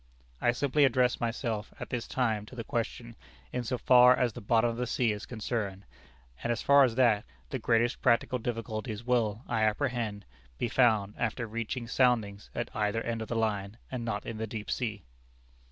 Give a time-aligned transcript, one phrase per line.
[0.41, 3.15] "I simply address myself at this time to the question
[3.53, 5.85] in so far as the bottom of the sea is concerned,
[6.41, 10.25] and as far as that, the greatest practical difficulties will, I apprehend,
[10.57, 14.47] be found after reaching soundings at either end of the line, and not in the
[14.47, 15.03] deep sea....